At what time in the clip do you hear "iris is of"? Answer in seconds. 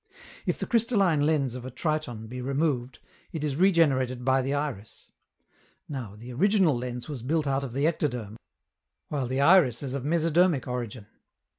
9.41-10.03